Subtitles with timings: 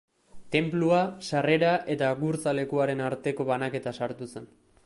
[0.53, 4.55] Tenplua, sarrera eta gurtza lekuaren arteko banaketa sartu zen.